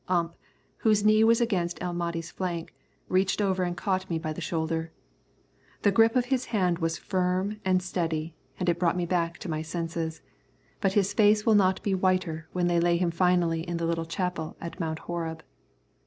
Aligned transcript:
Ump, 0.09 0.33
whose 0.77 1.05
knee 1.05 1.23
was 1.23 1.39
against 1.41 1.79
El 1.79 1.93
Mahdi's 1.93 2.31
flank, 2.31 2.73
reached 3.07 3.39
over 3.39 3.61
and 3.61 3.77
caught 3.77 4.09
me 4.09 4.17
by 4.17 4.33
the 4.33 4.41
shoulder. 4.41 4.91
The 5.83 5.91
grip 5.91 6.15
of 6.15 6.25
his 6.25 6.45
hand 6.45 6.79
was 6.79 6.97
firm 6.97 7.61
and 7.63 7.83
steady, 7.83 8.33
and 8.59 8.67
it 8.67 8.79
brought 8.79 8.97
me 8.97 9.05
back 9.05 9.37
to 9.37 9.47
my 9.47 9.61
senses, 9.61 10.23
but 10.79 10.93
his 10.93 11.13
face 11.13 11.45
will 11.45 11.53
not 11.53 11.83
be 11.83 11.93
whiter 11.93 12.47
when 12.51 12.65
they 12.65 12.79
lay 12.79 12.97
him 12.97 13.11
finally 13.11 13.61
in 13.61 13.77
the 13.77 13.85
little 13.85 14.05
chapel 14.07 14.57
at 14.59 14.79
Mount 14.79 14.97
Horeb. 15.05 15.43